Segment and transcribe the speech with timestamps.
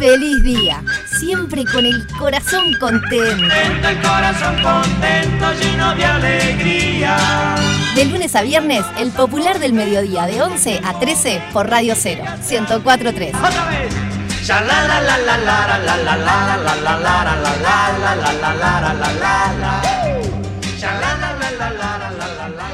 [0.00, 0.82] feliz día,
[1.18, 3.54] siempre con el corazón contento.
[3.54, 7.54] El corazón contento, lleno de alegría.
[7.94, 12.24] De lunes a viernes, el popular del mediodía, de 11 a 13 por Radio 0,
[12.48, 13.34] 1043.
[13.34, 13.92] ¡Otra vez!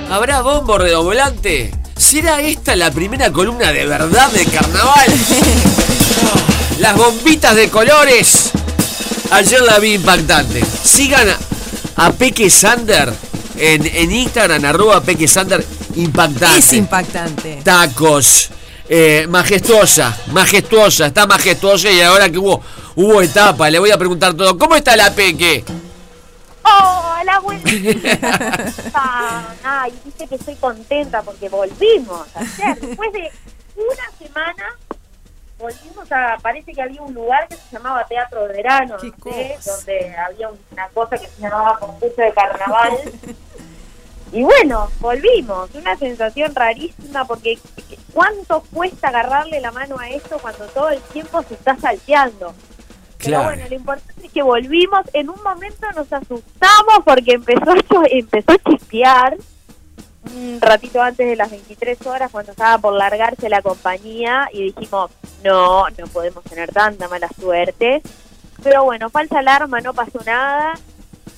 [0.09, 1.75] ¿Habrá bombo redoblante?
[1.97, 5.96] ¿Será esta la primera columna de verdad de carnaval?
[6.79, 8.51] Las bombitas de colores.
[9.31, 10.63] Ayer la vi impactante.
[10.65, 13.13] Sigan a, a Peque Sander
[13.57, 15.65] en, en Instagram, arroba Peque Sander,
[15.97, 16.59] impactante.
[16.59, 17.61] Es impactante.
[17.65, 18.51] Tacos.
[18.89, 22.63] eh, majestuosa, majestuosa, está majestuosa y ahora que hubo,
[22.95, 24.57] hubo etapa, le voy a preguntar todo.
[24.57, 25.65] ¿Cómo está la Peque?
[26.63, 28.73] Hola, abuelita.
[29.65, 32.79] Ay, dice que estoy contenta porque volvimos ayer.
[32.81, 33.31] Después de
[33.77, 34.65] una semana,
[35.59, 36.37] volvimos a.
[36.43, 39.37] Parece que había un lugar que se llamaba Teatro de Verano, cosa.
[39.65, 42.93] donde había una cosa que se llamaba concurso de carnaval.
[44.33, 45.73] Y bueno, volvimos.
[45.75, 47.59] Una sensación rarísima porque
[48.13, 52.53] ¿cuánto cuesta agarrarle la mano a esto cuando todo el tiempo se está salteando?
[53.19, 53.45] Pero Claro.
[53.45, 55.07] bueno, lo importante es que volvimos.
[55.13, 57.73] En un momento nos asustamos porque empezó
[58.11, 59.37] empezó a chispear
[60.35, 65.11] un ratito antes de las 23 horas cuando estaba por largarse la compañía y dijimos,
[65.45, 68.03] no, no podemos tener tanta mala suerte.
[68.63, 70.75] Pero bueno, falsa alarma, no pasó nada.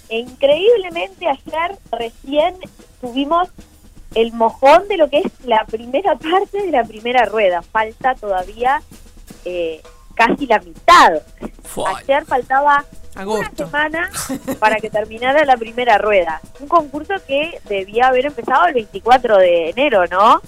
[0.08, 2.56] E increíblemente ayer recién
[3.00, 3.48] tuvimos
[4.14, 7.62] el mojón de lo que es la primera parte de la primera rueda.
[7.62, 8.80] Falta todavía
[9.44, 9.82] eh,
[10.14, 11.22] casi la mitad.
[11.96, 12.84] Ayer faltaba
[13.26, 14.10] una semana
[14.58, 16.40] para que terminara la primera rueda.
[16.60, 20.40] Un concurso que debía haber empezado el 24 de enero, ¿no?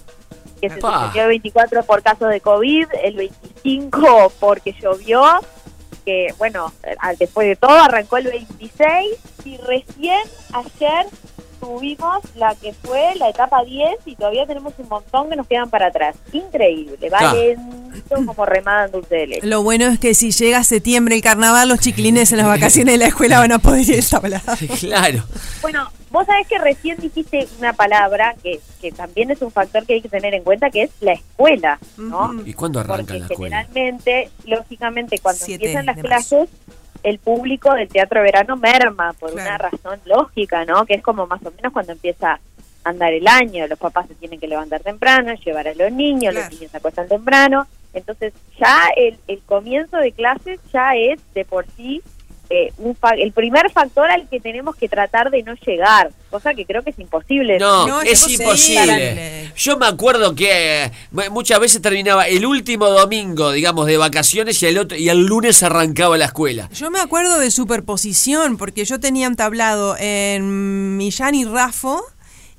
[0.60, 5.24] Que se suspendió el 24 por casos de COVID, el 25 porque llovió,
[6.04, 6.72] que bueno,
[7.18, 10.20] después de todo arrancó el 26 y recién
[10.52, 11.06] ayer
[11.60, 15.70] tuvimos la que fue la etapa 10 y todavía tenemos un montón que nos quedan
[15.70, 16.16] para atrás.
[16.32, 17.38] Increíble, va Claro.
[18.10, 19.46] Lento como remada en dulce de leche.
[19.46, 22.98] Lo bueno es que si llega septiembre el carnaval, los chiquilines en las vacaciones de
[22.98, 24.42] la escuela van a poder ir tablado.
[24.80, 25.24] Claro.
[25.62, 29.94] Bueno, vos sabés que recién dijiste una palabra que, que también es un factor que
[29.94, 31.78] hay que tener en cuenta, que es la escuela.
[32.44, 33.64] ¿Y cuándo arranca Porque la escuela?
[33.64, 36.48] generalmente, lógicamente, cuando Siete empiezan las clases,
[37.02, 40.84] el público del teatro de verano merma por una razón lógica, ¿no?
[40.84, 42.40] Que es como más o menos cuando empieza a
[42.88, 46.46] andar el año, los papás se tienen que levantar temprano, llevar a los niños, Claro.
[46.50, 51.44] los niños se acuestan temprano, entonces ya el, el comienzo de clases ya es de
[51.44, 52.00] por sí
[52.52, 56.52] eh, un fa- el primer factor al que tenemos que tratar de no llegar, cosa
[56.52, 57.58] que creo que es imposible.
[57.60, 58.82] No, No, es es imposible.
[58.82, 59.52] imposible.
[59.56, 64.60] Yo me acuerdo que eh, mu- muchas veces terminaba el último domingo, digamos, de vacaciones
[64.64, 66.68] y el otro y el lunes arrancaba la escuela.
[66.74, 72.02] Yo me acuerdo de superposición, porque yo tenía un tablado en Millán y Rafo.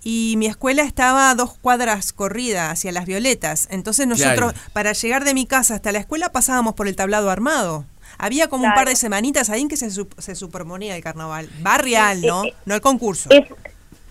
[0.03, 3.67] Y mi escuela estaba a dos cuadras corrida hacia las violetas.
[3.72, 4.69] Entonces nosotros, Claro.
[4.73, 7.85] para llegar de mi casa hasta la escuela, pasábamos por el tablado armado.
[8.17, 11.50] Había como un par de semanitas ahí en que se, sup- se superponía el carnaval.
[11.61, 12.44] Barrial, ¿no?
[12.45, 13.29] Eh, eh, No el concurso.
[13.31, 13.45] es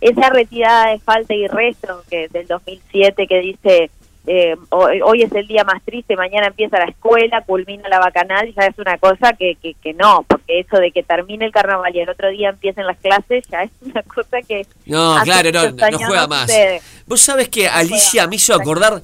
[0.00, 3.90] esa retirada de falta y resto que del 2007 que dice
[4.26, 8.52] eh, hoy, hoy es el día más triste, mañana empieza la escuela, culmina la bacanal,
[8.54, 11.94] ya es una cosa que, que, que no, porque eso de que termine el carnaval
[11.94, 14.66] y el otro día empiecen las clases ya es una cosa que...
[14.86, 15.76] No, claro, no,
[16.06, 16.42] juega más.
[16.42, 16.82] sucede.
[17.06, 19.02] Vos sabés que Alicia me hizo acordar,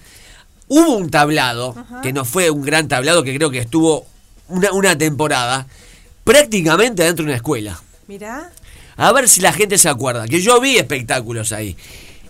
[0.69, 4.07] hubo un tablado, que no fue un gran tablado, que creo que estuvo
[4.49, 5.67] una, una temporada,
[6.25, 7.81] prácticamente dentro de una escuela.
[8.07, 8.51] Mirá.
[8.97, 11.77] A ver si la gente se acuerda, que yo vi espectáculos ahí.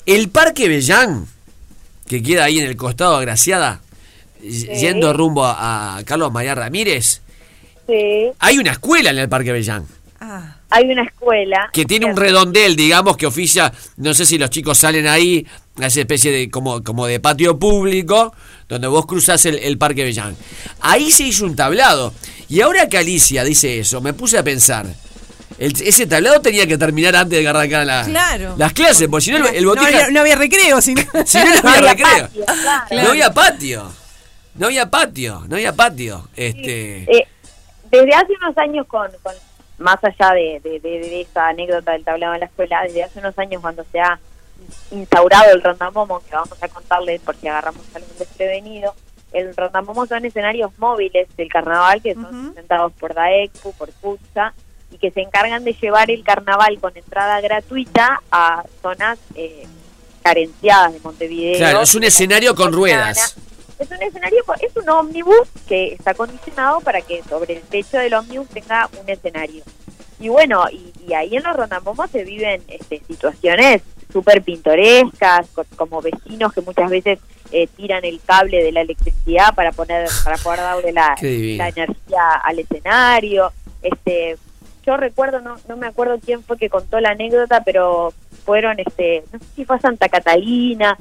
[0.05, 1.27] El Parque Bellán,
[2.07, 3.81] que queda ahí en el costado agraciada,
[4.41, 7.23] yendo rumbo a, a Carlos María Ramírez,
[7.87, 9.87] Sí, hay una escuela en el Parque Bellán.
[10.21, 11.71] Ah, hay una escuela...
[11.73, 15.47] que tiene un redondel, digamos, que oficia, no sé si los chicos salen ahí,
[15.81, 18.35] a esa especie de como, como de patio público,
[18.69, 20.37] donde vos cruzás el, el Parque Bellán.
[20.81, 22.13] Ahí se hizo un tablado.
[22.49, 24.87] Y ahora que Alicia dice eso, me puse a pensar.
[25.59, 28.55] El- ese tablado tenía que terminar antes de que arrancaran la- Claro.
[28.59, 31.03] las clases, porque si no, el, el no, había, no había recreo, sino...
[31.25, 32.27] si no, no No había recreo.
[32.27, 33.03] patio, claro.
[33.03, 33.93] No había patio.
[34.55, 36.29] No había patio, no había patio.
[36.35, 37.27] Este, Eh,
[37.91, 39.35] desde hace unos años, con, con
[39.79, 43.19] más allá de, de, de- de esa anécdota del tablado en la escuela, desde hace
[43.19, 44.19] unos años cuando se ha
[44.91, 48.95] instaurado el rondamomo, que vamos a contarles porque agarramos algún desprevenido,
[49.33, 52.53] el rondamomo son escenarios móviles del carnaval que son Ujú.
[52.55, 54.55] presentados por DAECPU, por FUTSA,
[54.91, 59.67] y que se encargan de llevar el carnaval con entrada gratuita a zonas eh,
[60.23, 61.57] carenciadas de Montevideo.
[61.59, 63.37] claro, es un escenario con ruedas.
[63.79, 65.37] Es un escenario, es un ómnibus
[65.69, 69.63] que está condicionado para que sobre el techo del ómnibus tenga un escenario.
[70.19, 75.67] Y bueno, y, y ahí en los rondambomos se viven este, situaciones súper pintorescas, co-
[75.77, 77.19] como vecinos que muchas veces
[77.53, 82.31] eh, tiran el cable de la electricidad para poner para poder darle la, la energía
[82.43, 83.53] al escenario.
[83.83, 84.39] Este,
[84.87, 88.13] yo recuerdo, no, no me acuerdo quién fue que contó la anécdota, pero
[88.45, 90.97] fueron, este, no sé si fue a Santa Catalina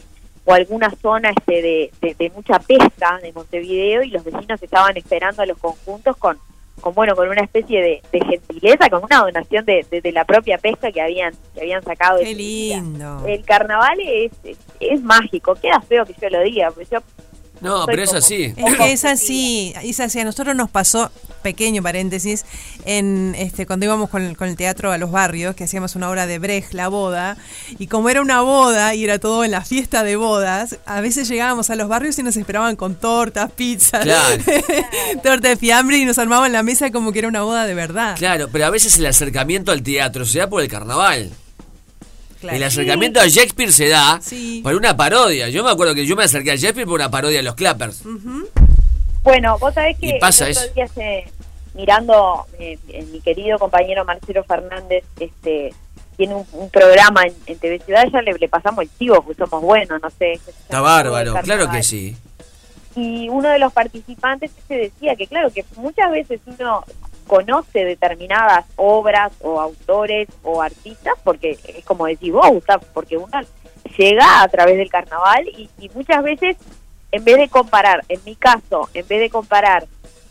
[0.45, 4.95] o alguna zona este de, de- de mucha pesca de Montevideo y los vecinos estaban
[4.97, 6.37] esperando a los conjuntos con,
[6.81, 10.25] con bueno, con una especie de, de gentileza, con una donación de, de- de la
[10.25, 12.19] propia pesca que habían, que habían sacado.
[12.19, 12.77] Qué día.
[12.77, 13.23] lindo.
[13.25, 16.99] El carnaval es, es, es mágico, queda feo que yo lo diga, porque yo
[17.65, 18.53] No, pero es así.
[18.55, 20.19] Es que es así, es así.
[20.19, 22.45] A nosotros nos pasó, pequeño paréntesis,
[22.85, 26.09] en este cuando íbamos con, el- con el teatro a los barrios, que hacíamos una
[26.09, 27.37] obra de Brecht, La Boda,
[27.79, 31.27] y como era una boda y era todo en la fiesta de bodas, a veces
[31.27, 34.43] llegábamos a los barrios y nos esperaban con tortas, pizzas, Claro.
[35.23, 38.15] torta de fiambre y nos armaban la mesa como que era una boda de verdad.
[38.17, 41.31] Claro, pero a veces el acercamiento al teatro se da por el carnaval.
[42.45, 42.57] Claro.
[42.57, 44.61] El acercamiento a Shakespeare se da Sí.
[44.63, 45.49] por una parodia.
[45.49, 48.03] Yo me acuerdo que yo me acerqué a Shakespeare por una parodia de los Clappers.
[49.23, 51.25] Bueno, vos sabés que pasa el otro día se-
[51.73, 55.73] mirando eh, eh, mi querido compañero Marcelo Fernández, este
[56.15, 59.43] tiene un, un programa en, en TV Ciudad, ya le, le pasamos el chivo, porque
[59.43, 60.33] somos buenos, no sé.
[60.33, 62.15] Está bárbaro, claro que sí.
[62.95, 66.85] Y uno de los participantes se decía que, claro, que muchas veces uno
[67.27, 73.41] conoce determinadas obras o autores o artistas, porque es como decís vos, Gustavo, porque uno
[73.97, 76.57] llega a través del carnaval y, y muchas veces,
[77.11, 79.85] en vez de comparar, en mi caso, en vez de comparar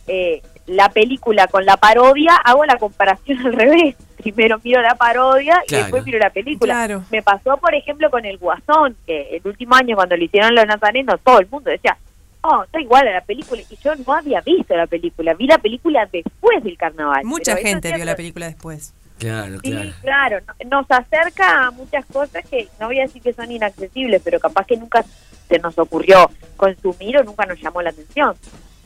[0.06, 3.96] eh, la película con la parodia, hago la comparación al revés.
[4.17, 6.73] Primero miro la parodia y después miro la película.
[6.75, 7.05] Claro.
[7.11, 10.67] Me pasó, por ejemplo, con El Guasón, que el último año cuando lo hicieron los
[10.67, 11.99] nazarenos, todo el mundo decía,
[12.44, 13.61] oh, está igual a la película.
[13.69, 17.25] Y yo no había visto la película, vi la película después del carnaval.
[17.25, 18.93] Mucha gente vio la película después.
[19.19, 19.91] Claro, Sí, claro.
[20.02, 24.20] claro, no- nos acerca a muchas cosas que no voy a decir que son inaccesibles,
[24.25, 25.05] pero capaz que nunca
[25.49, 28.35] se nos ocurrió consumir o nunca nos llamó la atención.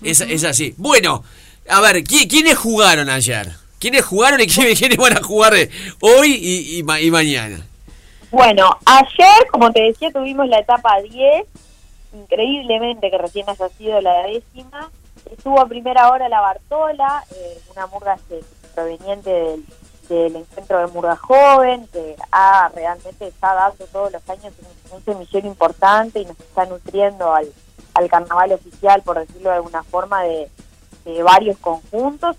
[0.03, 0.75] Es, es así.
[0.77, 1.25] Bueno,
[1.69, 3.49] a ver, ¿qui- ¿quiénes jugaron ayer?
[3.79, 5.71] ¿Quiénes jugaron y quiénes, quiénes van a jugar eh,
[6.01, 7.61] hoy y, y ma- y mañana?
[8.31, 11.45] Bueno, ayer, como te decía, tuvimos la etapa 10,
[12.13, 14.91] increíblemente que recién haya sido la décima.
[15.31, 18.19] Estuvo a primera hora la Bartola, eh, una murga
[18.75, 19.31] proveniente
[20.09, 24.55] del, encuentro de Murga Joven, que ha realmente está dando todos los años
[24.91, 27.53] un, un semillero importante y nos está nutriendo al,
[27.95, 30.51] al carnaval oficial, por decirlo de alguna forma, de,
[31.05, 32.37] de varios conjuntos.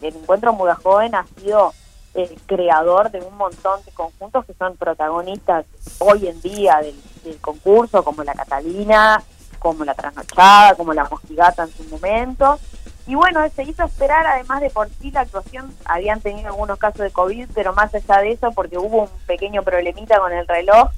[0.00, 1.72] El encuentro Murga Joven ha sido
[2.14, 5.66] el creador de un montón de conjuntos que son protagonistas
[5.98, 6.94] hoy en día del,
[7.40, 9.22] concurso, como la Catalina,
[9.58, 12.58] como la Trasnochada, como la Mosquigata en su momento.
[13.06, 17.00] Y bueno, se hizo esperar, además de por sí la actuación, habían tenido algunos casos
[17.00, 20.90] de COVID, pero más allá de eso, porque hubo un pequeño problemita con el reloj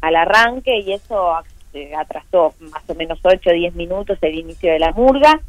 [0.00, 1.34] al arranque y eso
[1.72, 5.40] eh, atrasó más o menos 8 o 10 minutos el inicio de la murga.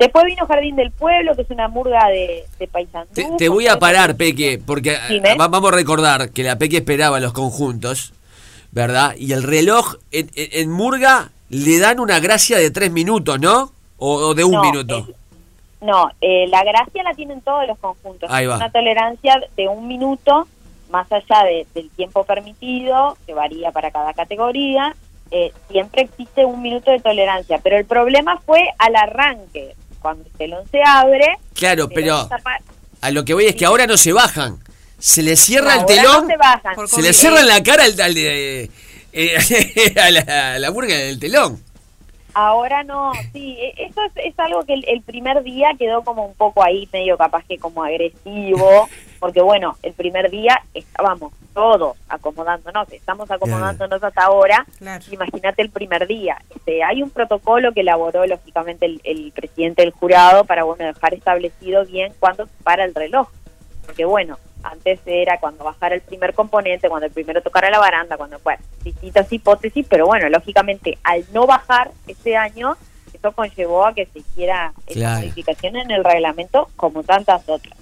[0.00, 3.12] Después vino Jardín del Pueblo, que es una murga de, de Paysandú.
[3.14, 5.36] Te, te voy a parar, Peque, porque Dime.
[5.36, 8.12] va- vamos a recordar que la Peque esperaba los conjuntos,
[8.72, 9.14] ¿verdad?
[9.18, 13.72] Y el reloj en, Murga le dan una gracia de tres minutos, ¿no?
[13.98, 15.06] O, o de un No, minuto.
[15.08, 15.14] eh,
[15.82, 18.30] No, eh, la gracia la tienen todos los conjuntos.
[18.32, 18.56] Ahí va.
[18.56, 20.48] Una tolerancia de un minuto,
[20.90, 24.94] más allá de- del tiempo permitido, que varía para cada categoría,
[25.30, 27.60] eh, siempre existe un minuto de tolerancia.
[27.62, 31.26] Pero el problema fue al arranque, cuando el telón se abre.
[31.54, 32.28] Claro, el pero
[33.02, 34.58] a lo que voy es que ahora no se bajan.
[34.98, 36.88] Se le cierra el ahora telón, No se bajan.
[36.88, 38.70] Se le cierra en la cara al, al de-
[39.12, 41.62] eh, a, la, a la Murga del telón.
[42.34, 46.26] Ahora no, sí, e- eso es, es algo que el, el primer día quedó como
[46.26, 48.88] un poco ahí, medio capaz que como agresivo,
[49.20, 55.04] porque bueno, el primer día estábamos todos acomodándonos, estamos acomodándonos hasta ahora, Claro.
[55.10, 56.38] imagínate el primer día.
[56.54, 61.14] Este, hay un protocolo que elaboró lógicamente el, el presidente del jurado para bueno dejar
[61.14, 63.28] establecido bien cuándo se para el reloj,
[63.84, 68.16] porque bueno, antes era cuando bajara el primer componente, cuando el primero tocara la baranda,
[68.16, 72.76] cuando, bueno, distintas hipótesis, pero bueno, lógicamente al no bajar este año,
[73.12, 75.20] eso conllevó a que se hiciera esa Claro.
[75.20, 77.76] modificación en el reglamento como tantas otras.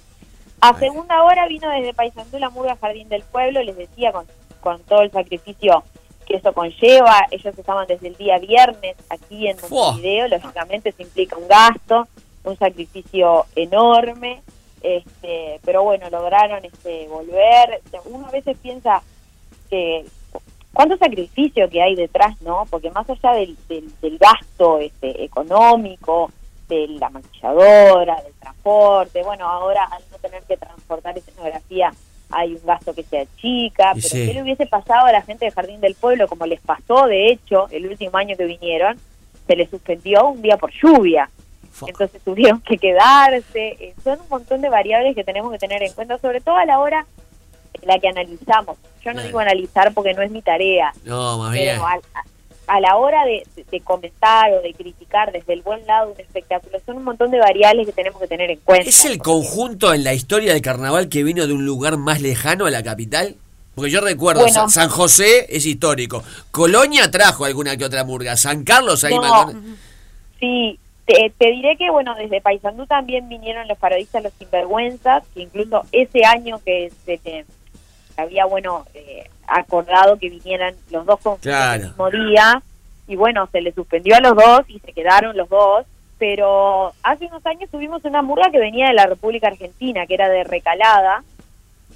[0.61, 4.25] A segunda hora vino desde Paysandú la Murga Jardín del Pueblo, les decía, con,
[4.59, 5.83] con todo el sacrificio
[6.25, 9.57] que eso conlleva, ellos estaban desde el día viernes aquí en.
[9.69, 12.07] Montevideo, lógicamente se implica un gasto,
[12.43, 14.41] un sacrificio enorme,
[14.81, 17.81] este, pero bueno, lograron este volver.
[18.05, 19.01] Uno a veces piensa
[19.69, 20.05] que
[20.73, 22.65] cuánto sacrificio que hay detrás, ¿no?
[22.69, 26.31] Porque más allá del, del, del gasto este, económico,
[26.69, 31.91] de la maquilladora, del transporte, bueno, ahora al no tener que transportar escenografía
[32.31, 34.27] hay un gasto que se achica, pero sí.
[34.27, 37.31] ¿qué le hubiese pasado a la gente de Jardín del Pueblo, como les pasó, de
[37.31, 38.97] hecho, el último año que vinieron,
[39.47, 41.27] se les suspendió un día por lluvia,
[41.87, 45.91] entonces tuvieron que quedarse, eh, son un montón de variables que tenemos que tener en
[45.93, 47.05] cuenta, sobre todo a la hora
[47.81, 48.77] en la que analizamos.
[49.01, 49.27] Yo no Claro.
[49.27, 51.77] digo analizar porque no es mi tarea, No, más bien.
[51.79, 51.87] pero
[52.69, 53.43] a- la hora de,
[53.81, 57.85] comentar o de criticar desde el buen lado un espectáculo, son un montón de variables
[57.87, 58.89] que tenemos que tener en cuenta.
[58.89, 62.65] ¿Es el conjunto en la historia del carnaval que vino de un lugar más lejano
[62.65, 63.35] a la capital?
[63.75, 64.53] Porque yo recuerdo, Bueno.
[64.53, 66.23] San- San José es histórico.
[66.51, 68.35] Colonia trajo alguna que otra murga.
[68.37, 69.53] San Carlos ahí No.
[70.39, 75.41] Sí, te, te diré que, bueno, desde Paysandú también vinieron los parodistas Los Sinvergüenzas, que
[75.43, 77.17] incluso ese año que se
[78.19, 81.81] había, bueno, eh, acordado que vinieran los dos Claro.
[81.83, 82.61] el mismo día,
[83.07, 85.85] y bueno, se les suspendió a los dos y se quedaron los dos,
[86.19, 90.29] pero hace unos años tuvimos una murga que venía de la República Argentina, que era
[90.29, 91.23] de Recalada,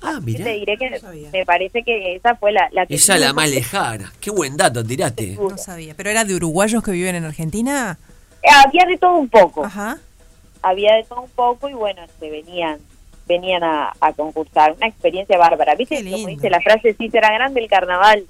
[0.01, 0.43] Ah, mirá.
[0.43, 2.95] te diré que No me parece que esa fue la, la que...
[2.95, 4.11] Esa es la más lejana.
[4.19, 5.37] Qué buen dato tiraste.
[5.39, 5.93] No sabía.
[5.95, 7.97] ¿Pero era de uruguayos que viven en Argentina?
[8.65, 9.63] Había de todo un poco.
[9.63, 9.97] Ajá.
[10.61, 12.79] había de todo un poco y bueno, se venían
[13.27, 14.73] venían a, a concursar.
[14.73, 15.75] Una experiencia bárbara.
[15.75, 16.03] ¿Viste?
[16.03, 18.23] Qué Como dice la frase, sí será grande el carnaval,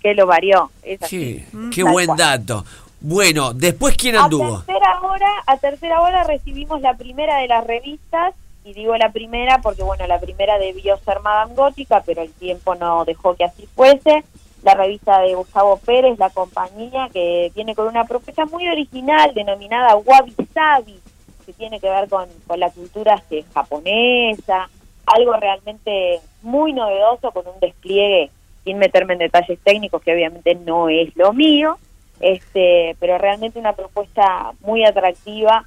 [0.00, 0.70] que lo varió.
[0.82, 1.44] Es así.
[1.50, 1.70] Qué, Mm.
[1.70, 2.18] qué Tal buen cual.
[2.18, 2.64] dato.
[3.00, 4.60] Bueno, después quién A anduvo.
[4.62, 8.34] tercera hora, a tercera hora recibimos la primera de las revistas
[8.64, 12.74] y digo la primera porque bueno, la primera debió ser Madame Gótica, pero el tiempo
[12.76, 14.24] no dejó que así fuese.
[14.62, 19.96] La revista de Gustavo Pérez, la compañía que viene con una propuesta muy original denominada
[19.96, 20.98] Wabi Sabi,
[21.44, 24.68] que tiene que ver con, con la cultura este, japonesa,
[25.06, 28.30] algo realmente muy novedoso con un despliegue
[28.64, 31.78] sin meterme en detalles técnicos que obviamente no es lo mío,
[32.20, 35.66] este, pero realmente una propuesta muy atractiva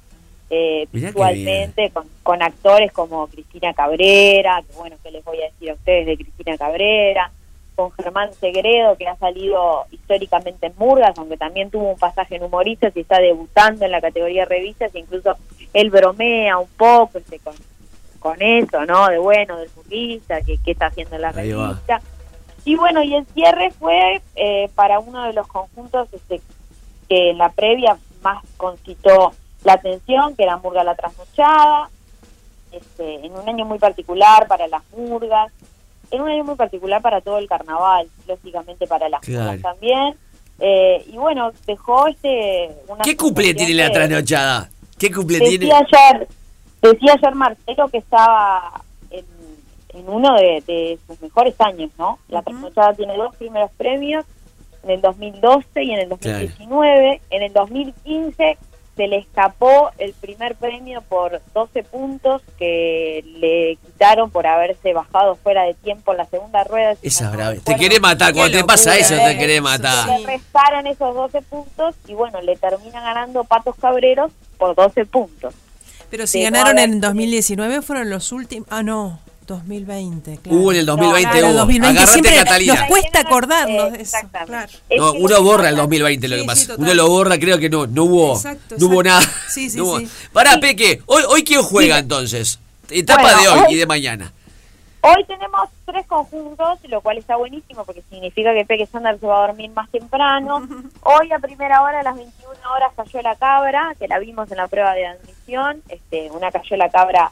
[0.50, 5.70] eh, visualmente con, con actores como Cristina Cabrera, que bueno, que les voy a decir
[5.70, 7.30] a ustedes de Cristina Cabrera,
[7.76, 12.42] con Germán Segredo, que ha salido históricamente en Murgas, aunque también tuvo un pasaje en
[12.42, 15.36] humoristas y está debutando en la categoría revistas, e incluso
[15.72, 17.54] él bromea un poco este, con,
[18.18, 19.06] con eso, ¿no?
[19.08, 21.68] De bueno, del murguista, que, que está haciendo en la Ahí va.
[21.68, 22.00] revista.
[22.64, 26.40] Y bueno, y el cierre fue eh, para uno de los conjuntos este,
[27.08, 29.32] que en la previa más concitó
[29.64, 31.88] la atención, que era Murga la Trasnochada,
[32.72, 35.50] este, en un año muy particular para las murgas,
[36.10, 39.44] en un año muy particular para todo el carnaval, lógicamente para las Claro.
[39.52, 40.14] murgas también.
[40.60, 42.68] Eh, y bueno, dejó este...
[42.88, 44.68] Una ¿Qué cumple tiene la trasnochada?
[44.98, 45.66] ¿Qué cumple tiene?
[45.66, 46.28] Decía ayer,
[46.82, 49.24] decía ayer Marcelo que estaba en,
[49.90, 52.18] en uno de, de sus mejores años, ¿no?
[52.28, 54.24] La trasnochada tiene dos primeros premios,
[54.82, 57.20] en el 2012 y en el 2019.
[57.30, 58.58] En el 2015
[58.96, 65.36] se le escapó el primer premio por 12 puntos que le quitaron por haberse bajado
[65.36, 66.96] fuera de tiempo en la segunda rueda.
[66.96, 67.54] Si Esa no brava.
[67.62, 68.32] Te querés matar.
[68.32, 69.20] Cuando Qué te pasa eso, eh.
[69.24, 70.08] te querés matar.
[70.08, 75.54] Le restaron esos 12 puntos y bueno, le termina ganando Patos Cabreros por 12 puntos.
[76.10, 78.66] Pero si Sí, ganaron no, en 2019 fueron los últimos...
[78.70, 79.20] Ah, no.
[79.46, 80.58] 2020, claro.
[80.58, 81.54] Hubo en el 2020, claro, hubo.
[81.60, 82.74] 2020 Agarrate, siempre Catalina.
[82.74, 84.16] nos cuesta acordarnos de eso.
[84.18, 84.72] Exactamente.
[84.88, 85.02] Claro.
[85.12, 86.66] No, uno borra el pasa- 2020 lo que pasa.
[86.66, 89.26] sí, uno lo borra, creo que no, no hubo, Exacto, no hubo exacto.
[89.26, 89.34] nada.
[89.48, 90.08] Sí, sí, No hubo- sí.
[90.34, 92.58] Pará, Peque, hoy, hoy quién juega entonces?
[92.90, 94.32] Etapa Bueno, de hoy, hoy- y de mañana.
[95.10, 99.42] Hoy tenemos tres conjuntos, lo cual está buenísimo porque significa que Peque Sander se va
[99.42, 100.58] a dormir más temprano.
[101.02, 104.58] Hoy a primera hora, a las 21 horas, cayó la cabra, que la vimos en
[104.58, 105.82] la prueba de admisión.
[105.88, 107.30] Este, una cayó la cabra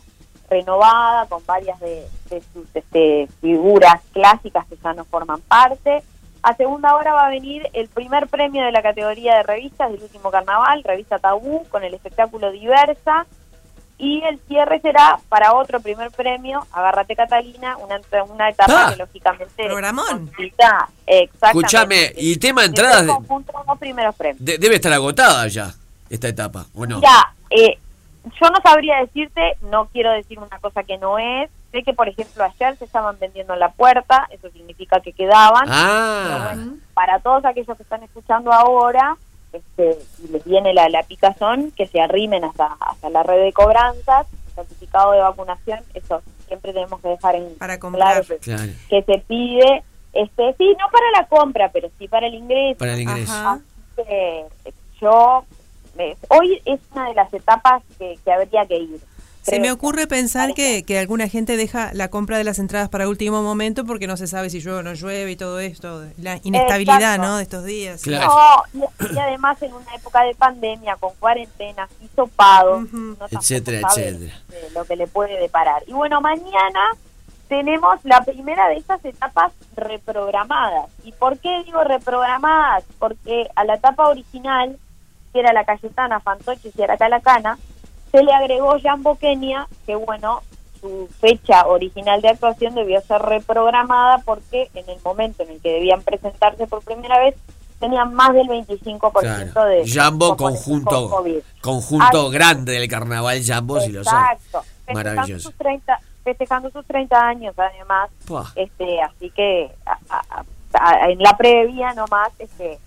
[0.48, 6.02] renovada con varias de, de sus este, figuras clásicas que ya no forman parte.
[6.42, 10.02] A segunda hora va a venir el primer premio de la categoría de revistas del
[10.02, 13.26] último carnaval, revista Tabú, con el espectáculo Diversa.
[13.98, 17.98] Y el cierre será para otro primer premio, Agárrate Catalina, una,
[18.28, 20.30] una etapa Ah, que lógicamente programón.
[21.06, 21.30] exactamente.
[21.40, 24.44] Escuchame, y tema De entradas de- conjuntos, dos primeros premios.
[24.44, 25.72] de- debe estar agotada ya
[26.10, 26.96] esta etapa, ¿o no?
[26.96, 27.78] Mira, eh,
[28.40, 31.48] yo no sabría decirte, no quiero decir una cosa que no es.
[31.72, 35.64] Sé que, por ejemplo, ayer se estaban vendiendo en la puerta, eso significa que quedaban.
[35.68, 39.16] Ah, bueno, para todos aquellos que están escuchando ahora,
[39.56, 43.52] este, y les viene la, la picazón, que se arrimen hasta, hasta la red de
[43.52, 48.24] cobranzas, certificado de vacunación, eso siempre tenemos que dejar en Para comprar.
[48.24, 49.82] claro que, claro, que se pide,
[50.12, 52.78] este sí, no para la compra, pero sí para el ingreso.
[52.78, 53.32] para el ingreso.
[53.32, 53.52] Ajá.
[53.52, 54.44] Así que
[55.00, 55.44] yo,
[55.96, 59.00] me- hoy es una de las etapas que, que habría que ir.
[59.46, 63.08] Se me ocurre pensar que, que alguna gente deja la compra de las entradas para
[63.08, 66.38] último momento porque no se sabe si llueve o no llueve y todo esto, la
[66.42, 67.22] inestabilidad Exacto.
[67.26, 67.36] ¿no?
[67.36, 68.02] de estos días.
[68.02, 68.28] Claro.
[68.74, 72.96] No, y, y además en una época de pandemia, con cuarentenas, hisopados, Ujú.
[72.96, 74.34] uno tampoco Etcétera, etcétera.
[74.48, 75.82] de lo que le puede deparar.
[75.86, 76.80] Y bueno, mañana
[77.48, 80.86] tenemos la primera de estas etapas reprogramadas.
[81.04, 82.84] ¿Y por qué digo reprogramadas?
[82.98, 84.76] Porque a la etapa original,
[85.32, 87.58] que era la Cayetana, Fantoches y Aracalacana,
[88.12, 90.42] se le agregó Jambo Kenia, que bueno,
[90.80, 95.72] su fecha original de actuación debió ser reprogramada porque en el momento en el que
[95.72, 97.34] debían presentarse por primera vez
[97.80, 99.10] tenían más del 25%
[99.52, 99.64] Claro.
[99.68, 101.38] de Jambo, conjunto, COVID.
[101.60, 104.14] conjunto grande del carnaval Jambo, si lo son.
[104.18, 104.62] Exacto.
[104.86, 105.48] Festejando Maravilloso.
[105.50, 108.10] sus 30, festejando sus 30 años además.
[108.26, 108.50] Pua.
[108.54, 110.44] Este, así que a- a-
[110.74, 112.78] a- en la previa nomás este,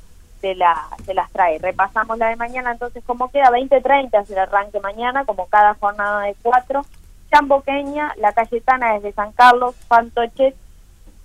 [0.41, 1.60] se, la, se las trae.
[1.60, 6.24] Repasamos la de mañana, entonces como queda 20-30 es el arranque mañana, como cada jornada
[6.24, 6.86] de cuatro.
[7.31, 10.55] Chamboqueña, La Cayetana desde San Carlos, Fantoches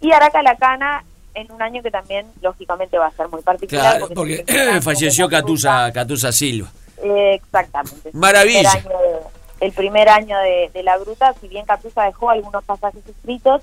[0.00, 1.02] y Aracalacana
[1.34, 3.98] en un año que también lógicamente va a ser muy particular.
[3.98, 4.44] Claro, porque
[4.82, 6.68] falleció Catusa, Catusa Silva.
[7.02, 8.10] eh, exactamente.
[8.12, 8.70] Maravilla.
[8.70, 12.30] El primer año de, el primer año de, de la gruta, si bien Catusa dejó
[12.30, 13.62] algunos pasajes escritos,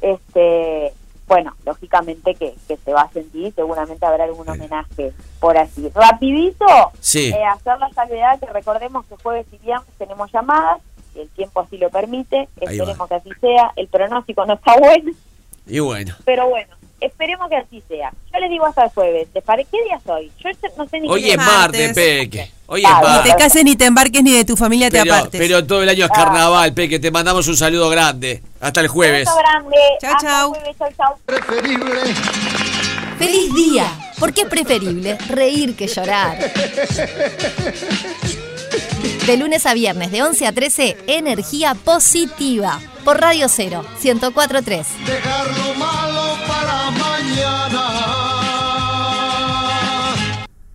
[0.00, 0.92] este,
[1.28, 5.88] bueno, lógicamente que, que se va a sentir, seguramente habrá algún homenaje por así.
[5.94, 6.64] Rapidito,
[7.00, 7.28] Sí.
[7.28, 10.80] eh, hacer la salvedad que recordemos que jueves y viernes tenemos llamadas,
[11.12, 15.12] si el tiempo así lo permite, esperemos que así sea, el pronóstico no está bueno,
[15.66, 16.14] Y bueno.
[16.24, 16.74] pero bueno.
[17.00, 18.12] Esperemos que así sea.
[18.32, 19.28] Yo les digo hasta el jueves.
[19.32, 20.32] ¿Les parece qué día soy?
[20.40, 21.92] Yo no sé ni Hoy qué es martes.
[21.94, 22.50] Peque.
[22.70, 25.40] Hoy es Ah, Ni te cases ni te embarques ni de tu familia te apartes.
[25.40, 26.98] pero todo el año es carnaval, Peque.
[26.98, 28.42] Te mandamos un saludo grande.
[28.60, 29.20] Hasta el jueves.
[29.26, 29.76] Beso grande.
[30.02, 30.48] Chau, chau.
[30.50, 30.76] jueves.
[30.78, 31.16] Chau, chau.
[31.24, 32.00] Preferible.
[33.18, 33.86] ¡Feliz día!
[34.18, 36.38] Porque es preferible reír que llorar.
[39.26, 42.80] De lunes a viernes, de 11 a 13, energía positiva.
[43.04, 44.86] Por Radio 0, 1043.
[45.06, 48.27] Dejar lo malo para mañana.